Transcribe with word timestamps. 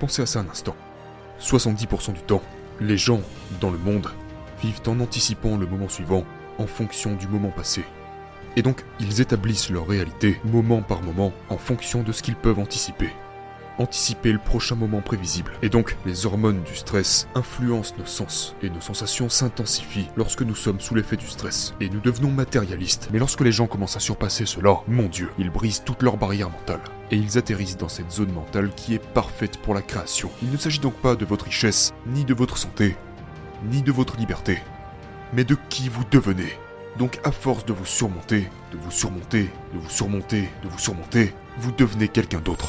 Pensez 0.00 0.22
à 0.22 0.26
ça 0.26 0.40
un 0.40 0.48
instant. 0.48 0.74
70% 1.40 2.14
du 2.14 2.22
temps, 2.22 2.42
les 2.80 2.96
gens 2.96 3.20
dans 3.60 3.70
le 3.70 3.76
monde 3.76 4.08
vivent 4.62 4.80
en 4.86 4.98
anticipant 4.98 5.58
le 5.58 5.66
moment 5.66 5.90
suivant 5.90 6.24
en 6.58 6.66
fonction 6.66 7.14
du 7.14 7.28
moment 7.28 7.50
passé. 7.50 7.84
Et 8.56 8.62
donc, 8.62 8.82
ils 8.98 9.20
établissent 9.20 9.68
leur 9.68 9.86
réalité 9.86 10.40
moment 10.44 10.80
par 10.80 11.02
moment 11.02 11.32
en 11.50 11.58
fonction 11.58 12.02
de 12.02 12.12
ce 12.12 12.22
qu'ils 12.22 12.34
peuvent 12.34 12.58
anticiper. 12.58 13.10
Anticiper 13.80 14.30
le 14.30 14.38
prochain 14.38 14.74
moment 14.74 15.00
prévisible. 15.00 15.52
Et 15.62 15.70
donc, 15.70 15.96
les 16.04 16.26
hormones 16.26 16.62
du 16.64 16.76
stress 16.76 17.26
influencent 17.34 17.94
nos 17.98 18.04
sens 18.04 18.54
et 18.62 18.68
nos 18.68 18.82
sensations 18.82 19.30
s'intensifient 19.30 20.10
lorsque 20.16 20.42
nous 20.42 20.54
sommes 20.54 20.80
sous 20.80 20.94
l'effet 20.94 21.16
du 21.16 21.26
stress. 21.26 21.72
Et 21.80 21.88
nous 21.88 22.00
devenons 22.00 22.30
matérialistes. 22.30 23.08
Mais 23.10 23.18
lorsque 23.18 23.40
les 23.40 23.52
gens 23.52 23.66
commencent 23.66 23.96
à 23.96 24.00
surpasser 24.00 24.44
cela, 24.44 24.82
mon 24.86 25.06
Dieu, 25.06 25.30
ils 25.38 25.48
brisent 25.48 25.82
toutes 25.82 26.02
leurs 26.02 26.18
barrières 26.18 26.50
mentales. 26.50 26.82
Et 27.10 27.16
ils 27.16 27.38
atterrissent 27.38 27.78
dans 27.78 27.88
cette 27.88 28.12
zone 28.12 28.32
mentale 28.32 28.68
qui 28.76 28.92
est 28.92 29.02
parfaite 29.02 29.56
pour 29.56 29.72
la 29.72 29.80
création. 29.80 30.30
Il 30.42 30.50
ne 30.50 30.58
s'agit 30.58 30.80
donc 30.80 30.94
pas 30.96 31.16
de 31.16 31.24
votre 31.24 31.46
richesse, 31.46 31.94
ni 32.06 32.26
de 32.26 32.34
votre 32.34 32.58
santé, 32.58 32.96
ni 33.72 33.80
de 33.80 33.92
votre 33.92 34.18
liberté, 34.18 34.58
mais 35.32 35.44
de 35.44 35.56
qui 35.70 35.88
vous 35.88 36.04
devenez. 36.10 36.52
Donc 36.98 37.18
à 37.24 37.32
force 37.32 37.64
de 37.64 37.72
vous 37.72 37.86
surmonter, 37.86 38.46
de 38.72 38.76
vous 38.76 38.90
surmonter, 38.90 39.48
de 39.72 39.78
vous 39.78 39.88
surmonter, 39.88 40.50
de 40.62 40.68
vous 40.68 40.78
surmonter, 40.78 41.32
vous 41.56 41.72
devenez 41.72 42.08
quelqu'un 42.08 42.40
d'autre. 42.40 42.68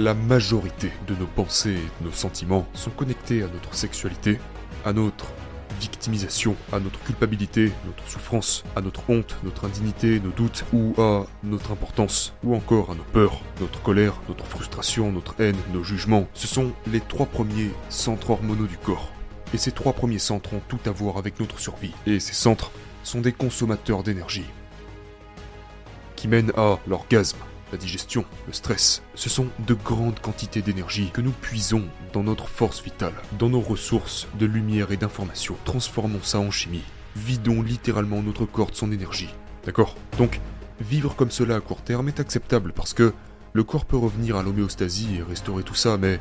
La 0.00 0.14
majorité 0.14 0.90
de 1.08 1.14
nos 1.14 1.26
pensées 1.26 1.74
et 1.74 2.02
de 2.02 2.06
nos 2.06 2.14
sentiments 2.14 2.66
sont 2.72 2.88
connectés 2.88 3.42
à 3.42 3.48
notre 3.48 3.74
sexualité, 3.74 4.38
à 4.86 4.94
notre 4.94 5.26
victimisation, 5.78 6.56
à 6.72 6.80
notre 6.80 6.98
culpabilité, 7.00 7.70
notre 7.84 8.08
souffrance, 8.08 8.64
à 8.76 8.80
notre 8.80 9.10
honte, 9.10 9.36
notre 9.44 9.66
indignité, 9.66 10.18
nos 10.18 10.30
doutes, 10.30 10.64
ou 10.72 10.94
à 10.96 11.26
notre 11.44 11.72
importance, 11.72 12.32
ou 12.42 12.54
encore 12.54 12.90
à 12.90 12.94
nos 12.94 13.02
peurs, 13.12 13.42
notre 13.60 13.82
colère, 13.82 14.14
notre 14.26 14.46
frustration, 14.46 15.12
notre 15.12 15.38
haine, 15.38 15.58
nos 15.74 15.84
jugements. 15.84 16.26
Ce 16.32 16.46
sont 16.46 16.72
les 16.90 17.00
trois 17.00 17.26
premiers 17.26 17.70
centres 17.90 18.30
hormonaux 18.30 18.66
du 18.66 18.78
corps. 18.78 19.12
Et 19.52 19.58
ces 19.58 19.72
trois 19.72 19.92
premiers 19.92 20.18
centres 20.18 20.54
ont 20.54 20.62
tout 20.66 20.80
à 20.86 20.92
voir 20.92 21.18
avec 21.18 21.38
notre 21.38 21.58
survie. 21.58 21.92
Et 22.06 22.20
ces 22.20 22.32
centres 22.32 22.70
sont 23.04 23.20
des 23.20 23.32
consommateurs 23.32 24.02
d'énergie. 24.02 24.46
Qui 26.16 26.26
mènent 26.26 26.52
à 26.56 26.78
l'orgasme, 26.86 27.36
la 27.72 27.78
digestion, 27.78 28.24
le 28.46 28.52
stress. 28.52 29.02
Ce 29.14 29.28
sont 29.28 29.46
de 29.66 29.74
grandes 29.74 30.20
quantités 30.20 30.62
d'énergie 30.62 31.10
que 31.12 31.20
nous 31.20 31.32
puisons 31.32 31.84
dans 32.12 32.22
notre 32.22 32.48
force 32.48 32.82
vitale, 32.82 33.14
dans 33.38 33.48
nos 33.48 33.60
ressources 33.60 34.28
de 34.38 34.46
lumière 34.46 34.92
et 34.92 34.96
d'information. 34.96 35.56
Transformons 35.64 36.22
ça 36.22 36.40
en 36.40 36.50
chimie. 36.50 36.84
Vidons 37.16 37.62
littéralement 37.62 38.22
notre 38.22 38.46
corps 38.46 38.70
de 38.70 38.76
son 38.76 38.92
énergie. 38.92 39.34
D'accord? 39.64 39.96
Donc, 40.18 40.40
vivre 40.80 41.14
comme 41.14 41.30
cela 41.30 41.56
à 41.56 41.60
court 41.60 41.82
terme 41.82 42.08
est 42.08 42.20
acceptable 42.20 42.72
parce 42.72 42.94
que 42.94 43.12
le 43.52 43.64
corps 43.64 43.84
peut 43.84 43.96
revenir 43.96 44.36
à 44.36 44.42
l'homéostasie 44.42 45.16
et 45.18 45.22
restaurer 45.22 45.64
tout 45.64 45.74
ça, 45.74 45.96
mais 45.96 46.20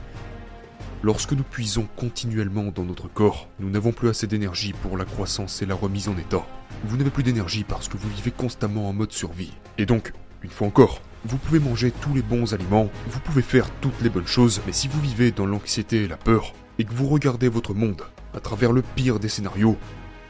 Lorsque 1.01 1.31
nous 1.31 1.43
puisons 1.43 1.87
continuellement 1.95 2.73
dans 2.75 2.83
notre 2.83 3.07
corps, 3.07 3.47
nous 3.59 3.69
n'avons 3.69 3.93
plus 3.93 4.09
assez 4.09 4.27
d'énergie 4.27 4.73
pour 4.73 4.97
la 4.97 5.05
croissance 5.05 5.61
et 5.61 5.65
la 5.65 5.73
remise 5.73 6.09
en 6.09 6.17
état. 6.17 6.45
Vous 6.83 6.97
n'avez 6.97 7.09
plus 7.09 7.23
d'énergie 7.23 7.63
parce 7.63 7.87
que 7.87 7.95
vous 7.95 8.09
vivez 8.09 8.31
constamment 8.31 8.89
en 8.89 8.93
mode 8.93 9.13
survie. 9.13 9.53
Et 9.77 9.85
donc, 9.85 10.11
une 10.43 10.49
fois 10.49 10.67
encore, 10.67 11.01
vous 11.25 11.37
pouvez 11.37 11.59
manger 11.59 11.91
tous 11.91 12.13
les 12.13 12.21
bons 12.21 12.53
aliments, 12.53 12.89
vous 13.07 13.19
pouvez 13.19 13.41
faire 13.41 13.69
toutes 13.81 14.01
les 14.01 14.09
bonnes 14.09 14.27
choses, 14.27 14.61
mais 14.65 14.73
si 14.73 14.87
vous 14.87 15.01
vivez 15.01 15.31
dans 15.31 15.45
l'anxiété 15.45 16.03
et 16.03 16.07
la 16.07 16.17
peur, 16.17 16.53
et 16.77 16.85
que 16.85 16.93
vous 16.93 17.07
regardez 17.07 17.49
votre 17.49 17.73
monde 17.73 18.03
à 18.33 18.39
travers 18.39 18.71
le 18.71 18.81
pire 18.81 19.19
des 19.19 19.29
scénarios, 19.29 19.77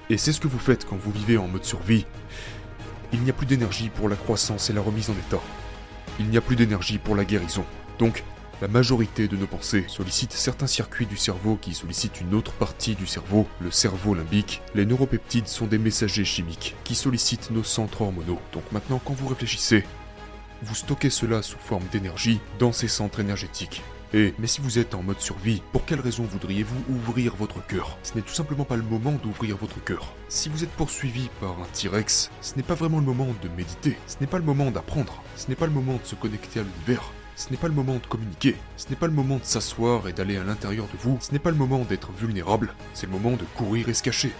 et 0.09 0.17
c'est 0.17 0.33
ce 0.33 0.39
que 0.39 0.47
vous 0.47 0.59
faites 0.59 0.87
quand 0.87 0.97
vous 0.97 1.11
vivez 1.11 1.37
en 1.37 1.47
mode 1.47 1.63
survie, 1.63 2.05
il 3.13 3.21
n'y 3.21 3.29
a 3.29 3.33
plus 3.33 3.45
d'énergie 3.45 3.89
pour 3.89 4.09
la 4.09 4.15
croissance 4.15 4.69
et 4.69 4.73
la 4.73 4.81
remise 4.81 5.09
en 5.09 5.13
état. 5.13 5.41
Il 6.19 6.27
n'y 6.27 6.37
a 6.37 6.41
plus 6.41 6.55
d'énergie 6.55 6.97
pour 6.97 7.15
la 7.15 7.25
guérison. 7.25 7.63
Donc, 7.97 8.23
la 8.61 8.67
majorité 8.67 9.27
de 9.27 9.37
nos 9.37 9.47
pensées 9.47 9.85
sollicitent 9.87 10.33
certains 10.33 10.67
circuits 10.67 11.05
du 11.05 11.15
cerveau 11.15 11.57
qui 11.61 11.73
sollicitent 11.73 12.19
une 12.19 12.33
autre 12.33 12.51
partie 12.51 12.95
du 12.95 13.07
cerveau, 13.07 13.47
le 13.61 13.71
cerveau 13.71 14.13
limbique. 14.13 14.61
Les 14.75 14.85
neuropeptides 14.85 15.47
sont 15.47 15.65
des 15.65 15.77
messagers 15.77 16.25
chimiques 16.25 16.75
qui 16.83 16.93
sollicitent 16.93 17.51
nos 17.51 17.63
centres 17.63 18.01
hormonaux. 18.01 18.41
Donc 18.51 18.63
maintenant, 18.73 19.01
quand 19.03 19.13
vous 19.13 19.29
réfléchissez, 19.29 19.85
vous 20.61 20.75
stockez 20.75 21.09
cela 21.09 21.41
sous 21.41 21.57
forme 21.57 21.85
d'énergie 21.91 22.39
dans 22.59 22.71
ces 22.71 22.87
centres 22.87 23.19
énergétiques. 23.19 23.81
Et, 24.13 24.33
mais 24.39 24.47
si 24.47 24.59
vous 24.61 24.79
êtes 24.79 24.95
en 24.95 25.03
mode 25.03 25.19
survie, 25.19 25.61
pour 25.71 25.85
quelle 25.85 25.99
raison 25.99 26.23
voudriez-vous 26.23 26.83
ouvrir 26.89 27.35
votre 27.35 27.65
cœur? 27.65 27.97
Ce 28.01 28.15
n'est 28.15 28.23
tout 28.23 28.33
simplement 28.33 28.65
pas 28.65 28.75
le 28.75 28.83
moment 28.83 29.11
d'ouvrir 29.23 29.55
votre 29.55 29.83
cœur. 29.83 30.13
Si 30.29 30.49
vous 30.49 30.63
êtes 30.63 30.71
poursuivi 30.71 31.29
par 31.39 31.51
un 31.59 31.67
T-Rex, 31.73 32.31
ce 32.41 32.55
n'est 32.55 32.63
pas 32.63 32.73
vraiment 32.73 32.99
le 32.99 33.05
moment 33.05 33.35
de 33.43 33.49
méditer, 33.49 33.97
ce 34.07 34.15
n'est 34.19 34.27
pas 34.27 34.39
le 34.39 34.45
moment 34.45 34.71
d'apprendre, 34.71 35.21
ce 35.35 35.47
n'est 35.47 35.55
pas 35.55 35.67
le 35.67 35.73
moment 35.73 35.99
de 36.01 36.07
se 36.07 36.15
connecter 36.15 36.59
à 36.59 36.63
l'univers, 36.63 37.11
ce 37.35 37.51
n'est 37.51 37.57
pas 37.57 37.67
le 37.67 37.75
moment 37.75 37.95
de 37.95 38.07
communiquer, 38.07 38.55
ce 38.77 38.89
n'est 38.89 38.95
pas 38.95 39.07
le 39.07 39.13
moment 39.13 39.37
de 39.37 39.45
s'asseoir 39.45 40.07
et 40.07 40.13
d'aller 40.13 40.37
à 40.37 40.43
l'intérieur 40.43 40.87
de 40.87 40.97
vous, 40.97 41.19
ce 41.21 41.31
n'est 41.31 41.39
pas 41.39 41.51
le 41.51 41.57
moment 41.57 41.85
d'être 41.85 42.11
vulnérable, 42.11 42.73
c'est 42.95 43.05
le 43.05 43.13
moment 43.13 43.37
de 43.37 43.45
courir 43.55 43.89
et 43.89 43.93
se 43.93 44.03
cacher. 44.03 44.31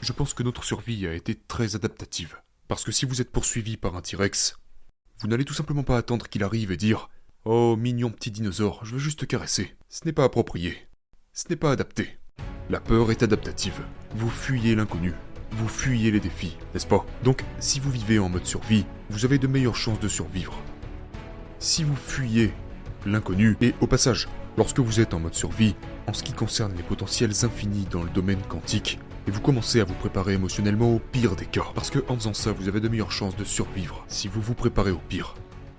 Je 0.00 0.12
pense 0.12 0.32
que 0.32 0.44
notre 0.44 0.62
survie 0.62 1.08
a 1.08 1.12
été 1.12 1.34
très 1.34 1.74
adaptative. 1.74 2.36
Parce 2.68 2.84
que 2.84 2.92
si 2.92 3.04
vous 3.04 3.20
êtes 3.20 3.32
poursuivi 3.32 3.76
par 3.76 3.96
un 3.96 4.00
T-Rex, 4.00 4.58
vous 5.20 5.28
n'allez 5.28 5.44
tout 5.44 5.54
simplement 5.54 5.82
pas 5.82 5.96
attendre 5.96 6.28
qu'il 6.28 6.44
arrive 6.44 6.72
et 6.72 6.76
dire 6.76 7.08
Oh, 7.44 7.76
mignon 7.76 8.10
petit 8.10 8.30
dinosaure, 8.30 8.84
je 8.84 8.94
veux 8.94 8.98
juste 8.98 9.20
te 9.20 9.24
caresser. 9.24 9.74
Ce 9.88 10.04
n'est 10.04 10.12
pas 10.12 10.24
approprié. 10.24 10.76
Ce 11.32 11.48
n'est 11.48 11.56
pas 11.56 11.72
adapté. 11.72 12.18
La 12.70 12.80
peur 12.80 13.10
est 13.10 13.22
adaptative. 13.22 13.80
Vous 14.14 14.30
fuyez 14.30 14.74
l'inconnu. 14.74 15.14
Vous 15.52 15.68
fuyez 15.68 16.10
les 16.10 16.20
défis, 16.20 16.56
n'est-ce 16.74 16.86
pas? 16.86 17.06
Donc, 17.24 17.42
si 17.58 17.80
vous 17.80 17.90
vivez 17.90 18.18
en 18.18 18.28
mode 18.28 18.44
survie, 18.44 18.84
vous 19.08 19.24
avez 19.24 19.38
de 19.38 19.46
meilleures 19.46 19.76
chances 19.76 20.00
de 20.00 20.08
survivre 20.08 20.62
si 21.58 21.84
vous 21.84 21.96
fuyez 21.96 22.52
l'inconnu. 23.06 23.56
Et 23.60 23.74
au 23.80 23.86
passage, 23.86 24.28
lorsque 24.56 24.80
vous 24.80 25.00
êtes 25.00 25.14
en 25.14 25.20
mode 25.20 25.34
survie, 25.34 25.74
en 26.06 26.12
ce 26.12 26.22
qui 26.22 26.32
concerne 26.32 26.74
les 26.76 26.82
potentiels 26.82 27.32
infinis 27.42 27.86
dans 27.90 28.02
le 28.02 28.10
domaine 28.10 28.42
quantique, 28.48 28.98
et 29.28 29.30
vous 29.30 29.42
commencez 29.42 29.82
à 29.82 29.84
vous 29.84 29.92
préparer 29.92 30.32
émotionnellement 30.32 30.94
au 30.94 30.98
pire 30.98 31.36
des 31.36 31.44
cas, 31.44 31.66
parce 31.74 31.90
que 31.90 31.98
en 32.08 32.16
faisant 32.16 32.32
ça, 32.32 32.50
vous 32.50 32.66
avez 32.66 32.80
de 32.80 32.88
meilleures 32.88 33.12
chances 33.12 33.36
de 33.36 33.44
survivre 33.44 34.02
si 34.08 34.26
vous 34.26 34.40
vous 34.40 34.54
préparez 34.54 34.90
au 34.90 35.00
pire. 35.06 35.34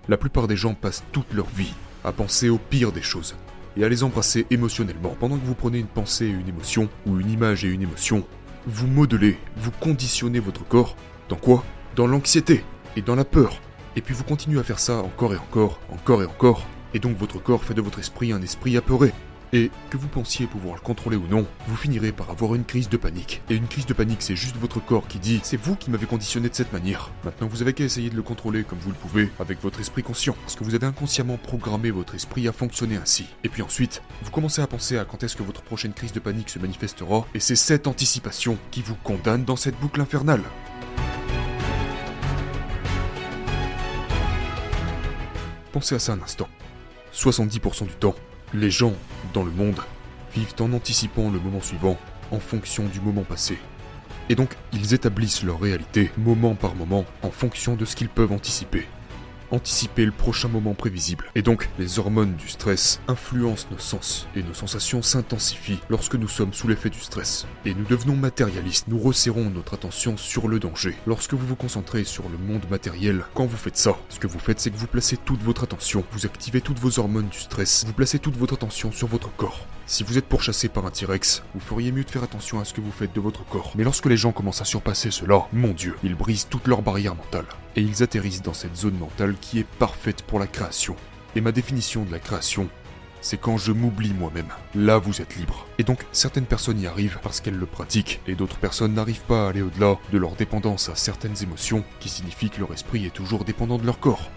La 0.08 0.18
plupart 0.18 0.48
des 0.48 0.56
gens 0.56 0.76
passent 0.76 1.04
toute 1.12 1.34
leur 1.34 1.48
vie 1.48 1.74
à 2.04 2.12
penser 2.12 2.50
au 2.50 2.60
pire 2.60 2.92
des 2.92 3.02
choses 3.02 3.36
et 3.76 3.84
à 3.84 3.90
les 3.90 4.04
embrasser 4.04 4.46
émotionnellement. 4.52 5.16
Pendant 5.20 5.36
que 5.36 5.46
vous 5.46 5.56
prenez 5.56 5.80
une 5.80 5.88
pensée 5.88 6.26
et 6.26 6.30
une 6.30 6.48
émotion, 6.48 6.90
ou 7.08 7.20
une 7.20 7.32
image 7.32 7.66
et 7.66 7.70
une 7.70 7.82
émotion, 7.82 8.24
vous 8.68 8.86
modelez, 8.86 9.40
vous 9.58 9.72
conditionnez 9.72 10.40
votre 10.40 10.68
corps 10.68 10.96
dans 11.28 11.36
quoi? 11.36 11.64
Dans 11.96 12.06
l'anxiété 12.06 12.64
et 12.96 13.02
dans 13.02 13.16
la 13.16 13.26
peur 13.26 13.60
et 13.96 14.02
puis 14.02 14.14
vous 14.14 14.24
continuez 14.24 14.60
à 14.60 14.64
faire 14.64 14.80
ça 14.80 15.00
encore 15.00 15.34
et 15.34 15.38
encore, 15.38 15.80
encore 15.90 16.22
et 16.22 16.26
encore, 16.26 16.68
et 16.94 17.00
donc 17.00 17.18
votre 17.18 17.42
corps 17.42 17.64
fait 17.64 17.74
de 17.74 17.82
votre 17.82 17.98
esprit 17.98 18.32
un 18.32 18.42
esprit 18.44 18.78
apeuré. 18.78 19.12
Et 19.52 19.72
que 19.90 19.98
vous 19.98 20.08
pensiez 20.08 20.46
pouvoir 20.46 20.76
le 20.76 20.82
contrôler 20.82 21.18
ou 21.18 21.28
non, 21.28 21.46
vous 21.68 21.76
finirez 21.76 22.12
par 22.12 22.30
avoir 22.30 22.54
une 22.54 22.66
crise 22.66 22.88
de 22.88 22.98
panique. 22.98 23.42
Et 23.50 23.56
une 23.56 23.68
crise 23.68 23.88
de 23.88 23.94
panique, 23.94 24.22
c'est 24.22 24.36
juste 24.36 24.58
votre 24.58 24.80
corps 24.80 25.08
qui 25.08 25.18
dit 25.18 25.40
c'est 25.44 25.58
vous 25.58 25.76
qui 25.76 25.90
m'avez 25.90 26.06
conditionné 26.06 26.50
de 26.50 26.56
cette 26.56 26.72
manière. 26.72 27.10
Maintenant, 27.24 27.48
vous 27.48 27.62
avez 27.62 27.74
qu'à 27.74 27.84
essayer 27.84 28.10
de 28.10 28.16
le 28.16 28.22
contrôler 28.22 28.64
comme 28.64 28.80
vous 28.80 28.92
le 28.92 28.96
pouvez 28.96 29.32
avec 29.40 29.62
votre 29.62 29.80
esprit 29.80 30.04
conscient, 30.04 30.36
parce 30.42 30.56
que 30.56 30.64
vous 30.64 30.76
avez 30.76 30.86
inconsciemment 30.86 31.38
programmé 31.38 31.90
votre 31.90 32.14
esprit 32.14 32.48
à 32.48 32.52
fonctionner 32.52 32.98
ainsi. 32.98 33.26
Et 33.44 33.50
puis 33.50 33.64
ensuite, 33.64 34.04
vous 34.22 34.32
commencez 34.32 34.62
à 34.62 34.68
penser 34.68 34.98
à 34.98 35.06
quand 35.06 35.24
est-ce 35.24 35.36
que 35.36 35.44
votre 35.44 35.64
prochaine 35.64 35.94
crise 35.94 36.14
de 36.14 36.20
panique 36.20 36.50
se 36.50 36.60
manifestera, 36.60 37.26
et 37.34 37.40
c'est 37.40 37.56
cette 37.56 37.88
anticipation 37.88 38.58
qui 38.70 38.82
vous 38.82 38.96
condamne 39.04 39.46
dans 39.46 39.56
cette 39.56 39.80
boucle 39.80 40.02
infernale. 40.02 40.44
Pensez 45.72 45.96
à 45.96 46.00
ça 46.00 46.14
un 46.14 46.22
instant. 46.22 46.50
70% 47.14 47.88
du 47.88 47.94
temps, 47.94 48.16
les 48.54 48.72
gens 48.72 48.94
dans 49.34 49.44
le 49.44 49.52
monde 49.52 49.80
vivent 50.34 50.56
en 50.60 50.74
anticipant 50.74 51.30
le 51.30 51.40
moment 51.40 51.62
suivant 51.62 51.98
en 52.32 52.40
fonction 52.40 52.86
du 52.86 53.00
moment 53.02 53.24
passé. 53.24 53.58
Et 54.30 54.36
donc, 54.36 54.56
ils 54.74 54.94
établissent 54.94 55.44
leur 55.44 55.60
réalité 55.60 56.12
moment 56.18 56.54
par 56.54 56.76
moment 56.76 57.06
en 57.24 57.32
fonction 57.32 57.76
de 57.76 57.86
ce 57.86 57.96
qu'ils 57.96 58.10
peuvent 58.10 58.32
anticiper 58.32 58.86
anticiper 59.52 60.06
le 60.06 60.12
prochain 60.12 60.48
moment 60.48 60.74
prévisible. 60.74 61.26
Et 61.36 61.42
donc, 61.42 61.70
les 61.80 62.00
hormones 62.00 62.36
du 62.36 62.48
stress 62.48 63.02
influencent 63.08 63.68
nos 63.72 63.78
sens 63.78 64.28
et 64.36 64.44
nos 64.44 64.54
sensations 64.54 65.02
s'intensifient 65.02 65.80
lorsque 65.90 66.16
nous 66.16 66.28
sommes 66.28 66.54
sous 66.54 66.68
l'effet 66.68 66.90
du 66.90 67.00
stress. 67.00 67.48
Et 67.66 67.74
nous 67.74 67.86
devenons 67.86 68.16
matérialistes, 68.16 68.88
nous 68.88 69.00
resserrons 69.00 69.50
notre 69.50 69.74
attention 69.74 70.18
sur 70.18 70.48
le 70.48 70.60
danger. 70.60 70.96
Lorsque 71.08 71.34
vous 71.34 71.48
vous 71.48 71.56
concentrez 71.56 72.04
sur 72.04 72.30
le 72.30 72.38
monde 72.38 72.70
matériel, 72.70 73.26
quand 73.34 73.46
vous 73.46 73.58
faites 73.58 73.78
ça, 73.78 73.98
ce 74.10 74.20
que 74.20 74.28
vous 74.28 74.40
faites 74.40 74.60
c'est 74.60 74.72
que 74.72 74.78
vous 74.78 74.88
placez 74.88 75.18
toute 75.18 75.42
votre 75.42 75.64
attention, 75.64 76.04
vous 76.12 76.26
activez 76.26 76.62
toutes 76.62 76.80
vos 76.80 77.00
hormones 77.00 77.30
du 77.30 77.40
stress, 77.40 77.86
vous 77.86 77.94
placez 77.94 78.20
toute 78.20 78.38
votre 78.38 78.54
attention 78.54 78.92
sur 78.92 79.08
votre 79.08 79.34
corps. 79.36 79.66
Si 79.92 80.04
vous 80.04 80.20
êtes 80.20 80.28
pourchassé 80.28 80.70
par 80.70 80.86
un 80.86 80.92
T-Rex, 80.92 81.42
vous 81.56 81.60
feriez 81.60 81.92
mieux 81.92 82.04
de 82.04 82.12
faire 82.12 82.22
attention 82.22 82.60
à 82.60 82.64
ce 82.64 82.76
que 82.76 82.80
vous 82.80 82.92
faites 82.92 83.16
de 83.16 83.20
votre 83.20 83.44
corps. 83.44 83.72
Mais 83.76 83.84
lorsque 83.84 84.06
les 84.06 84.18
gens 84.18 84.32
commencent 84.32 84.62
à 84.62 84.66
surpasser 84.66 85.10
cela, 85.10 85.48
mon 85.52 85.74
dieu, 85.74 85.96
ils 86.04 86.14
brisent 86.14 86.48
toutes 86.48 86.68
leurs 86.68 86.84
barrières 86.84 87.16
mentales. 87.16 87.48
Et 87.76 87.82
ils 87.82 88.04
atterrissent 88.04 88.44
dans 88.44 88.54
cette 88.54 88.78
zone 88.78 89.00
mentale 89.00 89.34
qui 89.42 89.58
est 89.58 89.66
parfaite 89.80 90.22
pour 90.22 90.38
la 90.38 90.46
création. 90.46 90.96
Et 91.36 91.42
ma 91.42 91.52
définition 91.52 92.04
de 92.04 92.12
la 92.12 92.20
création 92.20 92.70
c'est 93.22 93.38
quand 93.38 93.58
je 93.58 93.72
m'oublie 93.72 94.14
moi-même. 94.14 94.48
Là, 94.76 94.98
vous 94.98 95.22
êtes 95.22 95.36
libre. 95.36 95.66
Et 95.78 95.84
donc, 95.84 96.06
certaines 96.12 96.46
personnes 96.46 96.80
y 96.80 96.88
arrivent 96.88 97.20
parce 97.22 97.42
qu'elles 97.42 97.58
le 97.58 97.66
pratiquent, 97.66 98.22
et 98.28 98.36
d'autres 98.36 98.60
personnes 98.60 98.94
n'arrivent 98.94 99.26
pas 99.28 99.46
à 99.46 99.50
aller 99.50 99.62
au-delà 99.62 99.98
de 100.14 100.18
leur 100.18 100.36
dépendance 100.36 100.88
à 100.88 100.96
certaines 100.96 101.42
émotions, 101.44 101.84
qui 102.00 102.08
signifie 102.08 102.50
que 102.50 102.60
leur 102.60 102.72
esprit 102.72 103.06
est 103.06 103.14
toujours 103.14 103.44
dépendant 103.44 103.78
de 103.78 103.86
leur 103.86 104.00
corps. 104.00 104.30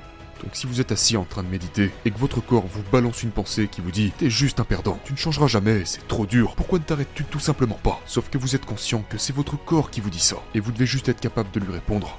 Donc 0.42 0.56
si 0.56 0.66
vous 0.66 0.80
êtes 0.80 0.92
assis 0.92 1.16
en 1.16 1.24
train 1.24 1.42
de 1.42 1.48
méditer 1.48 1.90
et 2.04 2.10
que 2.10 2.18
votre 2.18 2.40
corps 2.40 2.66
vous 2.66 2.82
balance 2.90 3.22
une 3.22 3.30
pensée 3.30 3.68
qui 3.68 3.80
vous 3.80 3.90
dit 3.90 4.12
T'es 4.18 4.30
juste 4.30 4.60
un 4.60 4.64
perdant, 4.64 4.98
tu 5.04 5.12
ne 5.12 5.18
changeras 5.18 5.46
jamais, 5.46 5.84
c'est 5.84 6.06
trop 6.08 6.26
dur, 6.26 6.54
pourquoi 6.56 6.78
ne 6.78 6.84
t'arrêtes-tu 6.84 7.24
tout 7.24 7.38
simplement 7.38 7.78
pas? 7.82 8.00
Sauf 8.06 8.28
que 8.28 8.38
vous 8.38 8.56
êtes 8.56 8.66
conscient 8.66 9.04
que 9.08 9.18
c'est 9.18 9.34
votre 9.34 9.56
corps 9.56 9.90
qui 9.90 10.00
vous 10.00 10.10
dit 10.10 10.20
ça, 10.20 10.36
et 10.54 10.60
vous 10.60 10.72
devez 10.72 10.86
juste 10.86 11.08
être 11.08 11.20
capable 11.20 11.50
de 11.52 11.60
lui 11.60 11.72
répondre. 11.72 12.18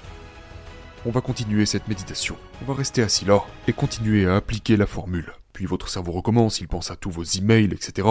On 1.06 1.12
va 1.12 1.20
continuer 1.20 1.66
cette 1.66 1.90
méditation. 1.90 2.38
On 2.62 2.66
va 2.66 2.76
rester 2.76 3.02
assis 3.04 3.26
là 3.26 3.44
et 3.68 3.74
continuer 3.74 4.26
à 4.26 4.38
appliquer 4.38 4.78
la 4.78 4.88
formule. 4.88 5.34
Puis 5.52 5.66
votre 5.66 5.90
cerveau 5.90 6.14
recommence, 6.14 6.62
il 6.62 6.70
pense 6.70 6.92
à 6.92 6.96
tous 6.96 7.12
vos 7.12 7.24
emails, 7.24 7.74
etc 7.74 8.08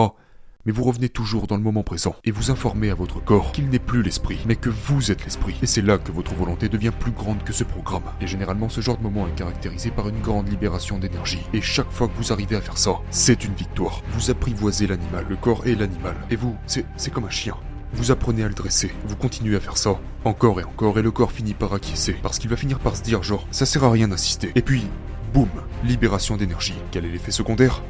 mais 0.65 0.71
vous 0.71 0.83
revenez 0.83 1.09
toujours 1.09 1.47
dans 1.47 1.57
le 1.57 1.63
moment 1.63 1.83
présent 1.83 2.15
et 2.23 2.31
vous 2.31 2.51
informez 2.51 2.89
à 2.89 2.95
votre 2.95 3.23
corps 3.23 3.51
qu'il 3.51 3.69
n'est 3.69 3.79
plus 3.79 4.01
l'esprit, 4.01 4.39
mais 4.45 4.55
que 4.55 4.69
vous 4.69 5.11
êtes 5.11 5.23
l'esprit. 5.23 5.55
Et 5.61 5.67
c'est 5.67 5.81
là 5.81 5.97
que 5.97 6.11
votre 6.11 6.33
volonté 6.33 6.69
devient 6.69 6.91
plus 6.97 7.11
grande 7.11 7.43
que 7.43 7.53
ce 7.53 7.63
programme. 7.63 8.03
Et 8.21 8.27
généralement, 8.27 8.69
ce 8.69 8.81
genre 8.81 8.97
de 8.97 9.03
moment 9.03 9.27
est 9.27 9.35
caractérisé 9.35 9.91
par 9.91 10.09
une 10.09 10.21
grande 10.21 10.49
libération 10.49 10.99
d'énergie. 10.99 11.41
Et 11.53 11.61
chaque 11.61 11.91
fois 11.91 12.07
que 12.07 12.17
vous 12.17 12.31
arrivez 12.31 12.55
à 12.55 12.61
faire 12.61 12.77
ça, 12.77 12.93
c'est 13.09 13.43
une 13.43 13.53
victoire. 13.53 14.01
Vous 14.13 14.31
apprivoisez 14.31 14.87
l'animal, 14.87 15.25
le 15.29 15.35
corps 15.35 15.65
et 15.65 15.75
l'animal. 15.75 16.15
Et 16.29 16.35
vous, 16.35 16.55
c'est 16.65 17.11
comme 17.11 17.25
un 17.25 17.29
chien. 17.29 17.55
Vous 17.95 18.11
apprenez 18.11 18.43
à 18.43 18.47
le 18.47 18.55
dresser, 18.55 18.91
vous 19.05 19.15
continuez 19.15 19.55
à 19.55 19.59
faire 19.59 19.77
ça, 19.77 19.99
encore 20.25 20.59
et 20.59 20.63
encore, 20.63 20.97
et 20.97 21.03
le 21.03 21.11
corps 21.11 21.31
finit 21.31 21.53
par 21.53 21.73
acquiescer, 21.73 22.13
parce 22.23 22.39
qu'il 22.39 22.49
va 22.49 22.55
finir 22.55 22.79
par 22.79 22.95
se 22.95 23.03
dire 23.03 23.21
genre, 23.21 23.47
ça 23.51 23.67
sert 23.67 23.83
à 23.83 23.91
rien 23.91 24.07
d'assister. 24.07 24.51
Et 24.55 24.63
puis, 24.63 24.87
boum, 25.31 25.49
libération 25.83 26.35
d'énergie. 26.35 26.73
Quel 26.89 27.05
est 27.05 27.11
l'effet 27.11 27.29
secondaire? 27.29 27.83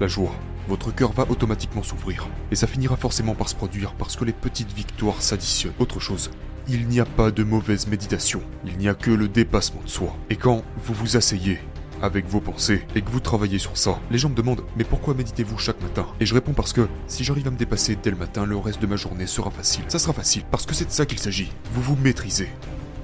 La 0.00 0.08
joie 0.08 0.34
votre 0.68 0.94
cœur 0.94 1.12
va 1.12 1.26
automatiquement 1.28 1.82
s'ouvrir. 1.82 2.28
Et 2.50 2.56
ça 2.56 2.66
finira 2.66 2.96
forcément 2.96 3.34
par 3.34 3.48
se 3.48 3.54
produire 3.54 3.94
parce 3.94 4.16
que 4.16 4.24
les 4.24 4.32
petites 4.32 4.72
victoires 4.72 5.22
s'additionnent. 5.22 5.74
Autre 5.78 6.00
chose, 6.00 6.30
il 6.68 6.88
n'y 6.88 7.00
a 7.00 7.04
pas 7.04 7.30
de 7.30 7.44
mauvaise 7.44 7.86
méditation, 7.86 8.40
il 8.64 8.78
n'y 8.78 8.88
a 8.88 8.94
que 8.94 9.10
le 9.10 9.28
dépassement 9.28 9.82
de 9.82 9.88
soi. 9.88 10.16
Et 10.30 10.36
quand 10.36 10.62
vous 10.78 10.94
vous 10.94 11.16
asseyez 11.16 11.58
avec 12.02 12.26
vos 12.26 12.40
pensées 12.40 12.82
et 12.94 13.02
que 13.02 13.10
vous 13.10 13.20
travaillez 13.20 13.58
sur 13.58 13.76
ça, 13.76 13.98
les 14.10 14.18
gens 14.18 14.30
me 14.30 14.34
demandent 14.34 14.64
mais 14.76 14.84
pourquoi 14.84 15.14
méditez-vous 15.14 15.58
chaque 15.58 15.80
matin? 15.82 16.06
Et 16.20 16.26
je 16.26 16.34
réponds 16.34 16.52
parce 16.52 16.72
que 16.72 16.88
si 17.06 17.24
j'arrive 17.24 17.48
à 17.48 17.50
me 17.50 17.56
dépasser 17.56 17.96
dès 18.02 18.10
le 18.10 18.16
matin, 18.16 18.46
le 18.46 18.56
reste 18.56 18.80
de 18.80 18.86
ma 18.86 18.96
journée 18.96 19.26
sera 19.26 19.50
facile. 19.50 19.84
Ça 19.88 19.98
sera 19.98 20.12
facile 20.12 20.44
parce 20.50 20.66
que 20.66 20.74
c'est 20.74 20.86
de 20.86 20.90
ça 20.90 21.06
qu'il 21.06 21.18
s'agit. 21.18 21.52
Vous 21.72 21.82
vous 21.82 21.96
maîtrisez. 21.96 22.48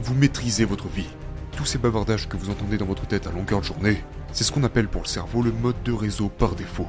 Vous 0.02 0.14
maîtrisez 0.14 0.64
votre 0.64 0.88
vie. 0.88 1.08
Tous 1.56 1.66
ces 1.66 1.78
bavardages 1.78 2.28
que 2.28 2.36
vous 2.36 2.50
entendez 2.50 2.78
dans 2.78 2.86
votre 2.86 3.06
tête 3.06 3.26
à 3.26 3.32
longueur 3.32 3.60
de 3.60 3.66
journée, 3.66 4.02
c'est 4.32 4.44
ce 4.44 4.52
qu'on 4.52 4.64
appelle 4.64 4.88
pour 4.88 5.02
le 5.02 5.08
cerveau 5.08 5.42
le 5.42 5.52
mode 5.52 5.82
de 5.84 5.92
réseau 5.92 6.28
par 6.28 6.54
défaut 6.54 6.86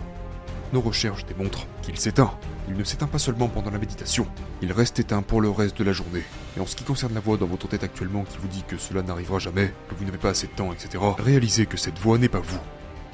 nos 0.74 0.82
recherches 0.82 1.26
démontrent 1.26 1.68
qu'il 1.82 1.98
s'éteint. 1.98 2.32
Il 2.68 2.76
ne 2.76 2.84
s'éteint 2.84 3.08
pas 3.08 3.20
seulement 3.20 3.48
pendant 3.48 3.72
la 3.72 3.80
méditation, 3.80 4.26
il 4.62 4.72
reste 4.72 5.00
éteint 5.00 5.22
pour 5.22 5.42
le 5.42 5.50
reste 5.50 5.78
de 5.78 5.84
la 5.84 5.94
journée. 5.94 6.24
Et 6.58 6.60
en 6.60 6.66
ce 6.66 6.76
qui 6.76 6.84
concerne 6.84 7.14
la 7.14 7.20
voix 7.20 7.38
dans 7.38 7.48
votre 7.48 7.68
tête 7.68 7.84
actuellement 7.84 8.24
qui 8.24 8.38
vous 8.38 8.48
dit 8.48 8.64
que 8.68 8.78
cela 8.78 9.02
n'arrivera 9.02 9.40
jamais, 9.40 9.74
que 9.90 9.96
vous 9.96 10.06
n'avez 10.06 10.18
pas 10.18 10.30
assez 10.30 10.48
de 10.48 10.54
temps, 10.54 10.72
etc., 10.72 11.04
réalisez 11.18 11.66
que 11.66 11.78
cette 11.78 12.00
voix 12.00 12.18
n'est 12.18 12.30
pas 12.30 12.40
vous. 12.40 12.60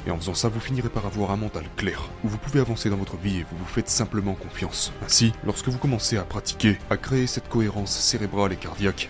Et 0.05 0.11
en 0.11 0.17
faisant 0.17 0.33
ça, 0.33 0.47
vous 0.47 0.59
finirez 0.59 0.89
par 0.89 1.05
avoir 1.05 1.31
un 1.31 1.37
mental 1.37 1.65
clair, 1.75 2.09
où 2.23 2.29
vous 2.29 2.37
pouvez 2.37 2.61
avancer 2.61 2.89
dans 2.89 2.95
votre 2.95 3.17
vie 3.17 3.39
et 3.39 3.45
vous 3.49 3.57
vous 3.57 3.65
faites 3.65 3.89
simplement 3.89 4.35
confiance. 4.35 4.93
Ainsi, 5.05 5.33
lorsque 5.45 5.67
vous 5.67 5.77
commencez 5.77 6.17
à 6.17 6.23
pratiquer, 6.23 6.77
à 6.89 6.95
créer 6.95 7.27
cette 7.27 7.49
cohérence 7.49 7.91
cérébrale 7.91 8.53
et 8.53 8.57
cardiaque, 8.57 9.09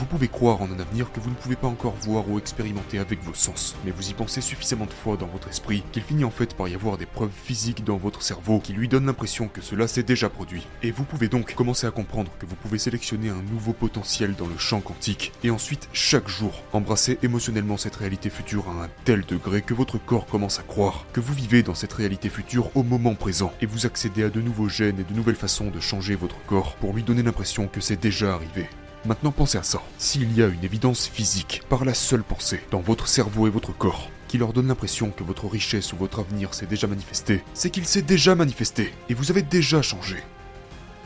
vous 0.00 0.06
pouvez 0.06 0.28
croire 0.28 0.62
en 0.62 0.70
un 0.72 0.80
avenir 0.80 1.12
que 1.12 1.20
vous 1.20 1.28
ne 1.28 1.34
pouvez 1.34 1.56
pas 1.56 1.66
encore 1.66 1.92
voir 1.92 2.26
ou 2.26 2.38
expérimenter 2.38 2.98
avec 2.98 3.22
vos 3.22 3.34
sens, 3.34 3.76
mais 3.84 3.90
vous 3.90 4.08
y 4.08 4.14
pensez 4.14 4.40
suffisamment 4.40 4.86
de 4.86 4.94
fois 4.94 5.18
dans 5.18 5.26
votre 5.26 5.48
esprit 5.48 5.84
qu'il 5.92 6.02
finit 6.02 6.24
en 6.24 6.30
fait 6.30 6.54
par 6.54 6.68
y 6.68 6.74
avoir 6.74 6.96
des 6.96 7.04
preuves 7.04 7.28
physiques 7.44 7.84
dans 7.84 7.98
votre 7.98 8.22
cerveau 8.22 8.60
qui 8.60 8.72
lui 8.72 8.88
donnent 8.88 9.04
l'impression 9.04 9.48
que 9.48 9.60
cela 9.60 9.86
s'est 9.86 10.02
déjà 10.02 10.30
produit. 10.30 10.66
Et 10.82 10.90
vous 10.90 11.04
pouvez 11.04 11.28
donc 11.28 11.52
commencer 11.52 11.86
à 11.86 11.90
comprendre 11.90 12.32
que 12.38 12.46
vous 12.46 12.54
pouvez 12.54 12.78
sélectionner 12.78 13.28
un 13.28 13.42
nouveau 13.52 13.74
potentiel 13.74 14.34
dans 14.36 14.46
le 14.46 14.56
champ 14.56 14.80
quantique, 14.80 15.32
et 15.44 15.50
ensuite, 15.50 15.90
chaque 15.92 16.28
jour, 16.28 16.62
embrasser 16.72 17.18
émotionnellement 17.22 17.76
cette 17.76 17.96
réalité 17.96 18.30
future 18.30 18.70
à 18.70 18.84
un 18.84 18.88
tel 19.04 19.26
degré 19.26 19.60
que 19.60 19.74
votre 19.74 19.98
corps 19.98 20.24
commence 20.24 20.60
à 20.60 20.62
croire 20.62 21.04
que 21.12 21.20
vous 21.20 21.34
vivez 21.34 21.62
dans 21.62 21.74
cette 21.74 21.92
réalité 21.92 22.30
future 22.30 22.74
au 22.74 22.84
moment 22.84 23.16
présent, 23.16 23.52
et 23.60 23.66
vous 23.66 23.84
accédez 23.84 24.24
à 24.24 24.30
de 24.30 24.40
nouveaux 24.40 24.70
gènes 24.70 25.00
et 25.00 25.04
de 25.04 25.14
nouvelles 25.14 25.36
façons 25.36 25.70
de 25.70 25.78
changer 25.78 26.14
votre 26.14 26.42
corps 26.46 26.76
pour 26.76 26.94
lui 26.94 27.02
donner 27.02 27.22
l'impression 27.22 27.68
que 27.68 27.82
c'est 27.82 28.00
déjà 28.00 28.32
arrivé. 28.32 28.66
Maintenant 29.06 29.32
pensez 29.32 29.56
à 29.56 29.62
ça. 29.62 29.82
S'il 29.96 30.36
y 30.36 30.42
a 30.42 30.46
une 30.46 30.62
évidence 30.62 31.08
physique, 31.08 31.62
par 31.70 31.86
la 31.86 31.94
seule 31.94 32.22
pensée, 32.22 32.60
dans 32.70 32.80
votre 32.80 33.08
cerveau 33.08 33.46
et 33.46 33.50
votre 33.50 33.72
corps, 33.72 34.10
qui 34.28 34.36
leur 34.36 34.52
donne 34.52 34.68
l'impression 34.68 35.10
que 35.10 35.24
votre 35.24 35.46
richesse 35.46 35.94
ou 35.94 35.96
votre 35.96 36.18
avenir 36.18 36.52
s'est 36.52 36.66
déjà 36.66 36.86
manifesté, 36.86 37.42
c'est 37.54 37.70
qu'il 37.70 37.86
s'est 37.86 38.02
déjà 38.02 38.34
manifesté, 38.34 38.92
et 39.08 39.14
vous 39.14 39.30
avez 39.30 39.40
déjà 39.40 39.80
changé. 39.80 40.16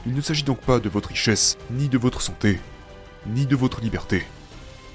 Il 0.07 0.13
ne 0.13 0.21
s'agit 0.21 0.43
donc 0.43 0.61
pas 0.61 0.81
de 0.81 0.89
votre 0.89 1.11
richesse, 1.11 1.57
ni 1.71 1.89
de 1.89 1.97
votre 1.97 2.21
santé, 2.21 2.59
ni 3.29 3.47
de 3.47 3.55
votre 3.55 3.81
liberté, 3.81 4.27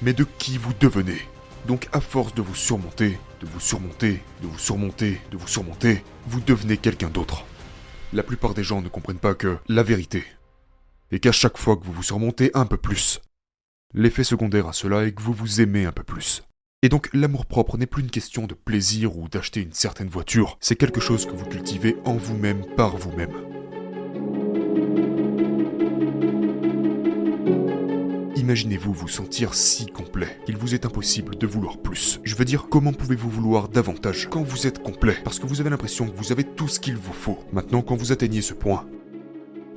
mais 0.01 0.13
de 0.13 0.25
qui 0.37 0.57
vous 0.57 0.73
devenez. 0.77 1.21
Donc 1.67 1.87
à 1.93 2.01
force 2.01 2.33
de 2.33 2.41
vous 2.41 2.53
surmonter, 2.53 3.17
de 3.39 3.47
vous 3.47 3.61
surmonter, 3.61 4.21
de 4.41 4.47
vous 4.47 4.59
surmonter, 4.59 5.21
de 5.31 5.37
vous 5.37 5.47
surmonter, 5.47 6.03
vous 6.27 6.41
devenez 6.41 6.75
quelqu'un 6.75 7.09
d'autre. 7.09 7.45
La 8.11 8.23
plupart 8.23 8.53
des 8.53 8.63
gens 8.63 8.81
ne 8.81 8.89
comprennent 8.89 9.17
pas 9.17 9.35
que 9.35 9.57
la 9.69 9.83
vérité, 9.83 10.25
et 11.11 11.19
qu'à 11.19 11.31
chaque 11.31 11.57
fois 11.57 11.77
que 11.77 11.83
vous 11.83 11.93
vous 11.93 12.03
surmontez 12.03 12.51
un 12.53 12.65
peu 12.65 12.77
plus, 12.77 13.21
l'effet 13.93 14.23
secondaire 14.23 14.67
à 14.67 14.73
cela 14.73 15.05
est 15.05 15.11
que 15.11 15.21
vous 15.21 15.33
vous 15.33 15.61
aimez 15.61 15.85
un 15.85 15.91
peu 15.91 16.03
plus. 16.03 16.43
Et 16.81 16.89
donc 16.89 17.09
l'amour-propre 17.13 17.77
n'est 17.77 17.85
plus 17.85 18.03
une 18.03 18.11
question 18.11 18.47
de 18.47 18.53
plaisir 18.53 19.17
ou 19.17 19.27
d'acheter 19.27 19.61
une 19.61 19.73
certaine 19.73 20.07
voiture, 20.07 20.57
c'est 20.61 20.75
quelque 20.75 21.01
chose 21.01 21.25
que 21.25 21.33
vous 21.33 21.45
cultivez 21.45 21.97
en 22.05 22.15
vous-même 22.15 22.63
par 22.75 22.95
vous-même. 22.95 23.33
Imaginez-vous 28.49 28.93
vous 28.93 29.07
sentir 29.07 29.53
si 29.53 29.85
complet 29.85 30.39
qu'il 30.45 30.57
vous 30.57 30.73
est 30.73 30.85
impossible 30.85 31.37
de 31.37 31.45
vouloir 31.45 31.77
plus. 31.77 32.19
Je 32.23 32.33
veux 32.35 32.45
dire, 32.45 32.67
comment 32.67 32.93
pouvez-vous 32.93 33.29
vouloir 33.29 33.67
davantage 33.67 34.27
quand 34.27 34.41
vous 34.41 34.65
êtes 34.65 34.81
complet? 34.81 35.17
Parce 35.23 35.37
que 35.37 35.45
vous 35.45 35.61
avez 35.61 35.69
l'impression 35.69 36.07
que 36.07 36.15
vous 36.15 36.31
avez 36.31 36.45
tout 36.45 36.67
ce 36.67 36.79
qu'il 36.79 36.95
vous 36.95 37.13
faut. 37.13 37.37
Maintenant, 37.51 37.81
quand 37.83 37.95
vous 37.95 38.11
atteignez 38.11 38.41
ce 38.41 38.55
point, 38.55 38.87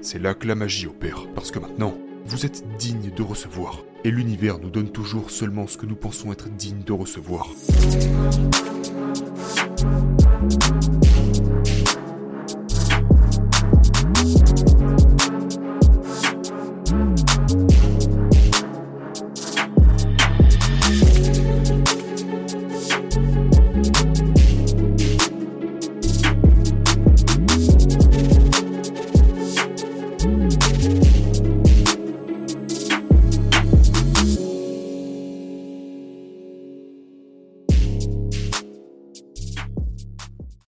c'est 0.03 0.19
là 0.19 0.35
que 0.35 0.47
la 0.49 0.57
magie 0.57 0.87
opère, 0.87 1.27
parce 1.35 1.51
que 1.51 1.61
maintenant, 1.61 1.95
vous 2.27 2.45
êtes 2.45 2.65
digne 2.77 3.11
de 3.15 3.23
recevoir. 3.23 3.85
Et 4.05 4.11
l'univers 4.11 4.59
nous 4.59 4.71
donne 4.71 4.91
toujours 4.91 5.31
seulement 5.31 5.69
ce 5.69 5.79
que 5.79 5.87
nous 5.87 5.95
pensons 5.95 6.33
être 6.33 6.49
digne 6.51 6.83
de 6.83 6.93
recevoir. 6.93 7.49